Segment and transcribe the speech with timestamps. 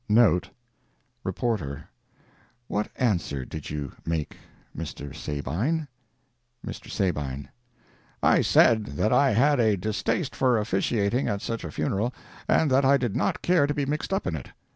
[0.05, 4.35] *[* Reporter—What answer did you make,
[4.75, 5.15] Mr.
[5.15, 5.87] Sabine?
[6.65, 6.89] Mr.
[6.89, 12.15] Sabine—I said that I had a distaste for officiating at such a funeral,
[12.47, 14.49] and that I did not care to be mixed up in it.